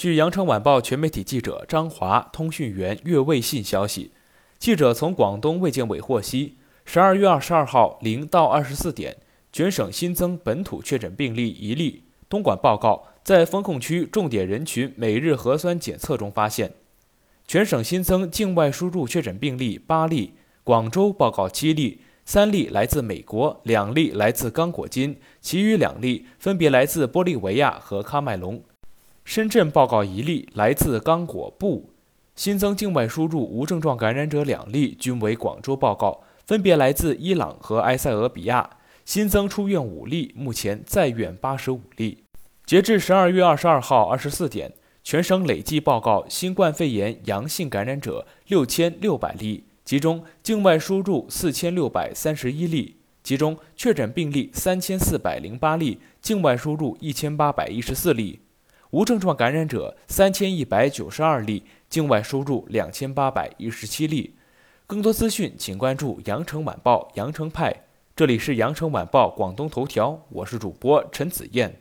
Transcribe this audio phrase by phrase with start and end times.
[0.00, 4.12] 据羊城晚报全媒体记者张华、通讯员岳卫信消息，
[4.58, 9.18] 记者从广东卫健委获悉，十二月二十二号零到二十四点，
[9.52, 12.04] 全省新增本土确诊病例一例。
[12.30, 16.72] 东莞报告，在封控区重点人群每日核酸检测中发现，
[17.46, 20.32] 全省新增境外输入确诊病例八例。
[20.64, 28.62] 广州报告七例，三例来自美国，两例来自刚果金，其余两例分别来自玻利维亚和喀麦隆。
[29.30, 31.90] 深圳报告一例来自刚果布，
[32.34, 38.68] 新增境外输入无症状感染者两例，均为广州报告，分别来自伊朗和埃塞俄比亚。
[39.04, 42.24] 新增出院五例，目前在院八十五例。
[42.66, 44.72] 截至十二月二十二号二十四点，
[45.04, 49.62] 全省累计报告新冠肺炎阳性感染者六千六百例。
[49.84, 58.40] 其中境外输入四千六百三十一例，其中确诊病例三千四百零八例，境外输入一千八百一十四例，
[58.90, 64.34] 无症状感染者三千一百九十二例，境外输入两千八百一十七例。
[64.86, 67.72] 更多资讯，请关注羊城晚报羊城派。
[68.16, 71.79] 这里是羊城晚报广东头条，我是主播陈子燕。